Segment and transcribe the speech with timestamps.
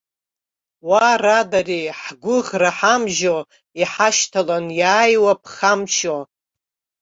[0.89, 3.37] Уа радари, ҳӷәыӷра ҳамжьо,
[3.81, 6.17] иҳашьҭалан иааиуа ԥхамшьо.